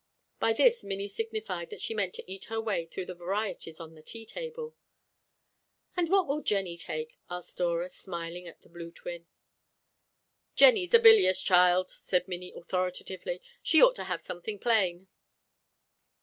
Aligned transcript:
By 0.39 0.53
this 0.53 0.83
Minnie 0.83 1.07
signified 1.07 1.69
that 1.69 1.79
she 1.79 1.93
meant 1.93 2.15
to 2.15 2.23
eat 2.25 2.45
her 2.45 2.59
way 2.59 2.87
through 2.87 3.05
the 3.05 3.13
varieties 3.13 3.79
of 3.79 3.93
the 3.93 4.01
tea 4.01 4.25
table. 4.25 4.75
"And 5.95 6.09
what 6.09 6.25
will 6.25 6.41
Jennie 6.41 6.75
take?" 6.79 7.19
asked 7.29 7.57
Dora, 7.59 7.87
smiling 7.87 8.47
at 8.47 8.61
the 8.63 8.69
blue 8.69 8.91
twin. 8.91 9.27
"Jennie's 10.55 10.95
a 10.95 10.99
bilious 10.99 11.39
child," 11.43 11.87
said 11.87 12.27
Minnie 12.27 12.51
authoritatively; 12.51 13.43
"she 13.61 13.79
ought 13.79 13.95
to 13.97 14.05
have 14.05 14.21
something 14.21 14.57
plain." 14.57 15.07